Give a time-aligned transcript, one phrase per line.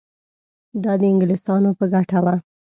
[0.83, 2.35] دا د انګلیسیانو په ګټه وه.